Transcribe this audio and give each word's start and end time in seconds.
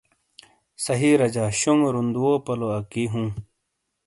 صحیح 0.85 1.13
رجا 1.21 1.45
شونگو 1.59 1.89
روندو 1.95 2.19
والو 2.23 2.43
پلو 2.45 2.67
اکی 2.77 3.05
ہوں۔ 3.11 3.27